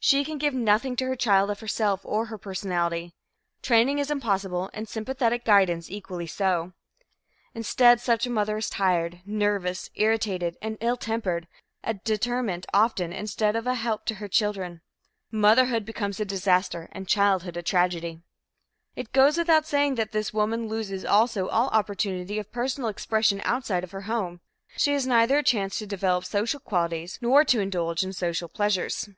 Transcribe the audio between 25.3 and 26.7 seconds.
a chance to develop social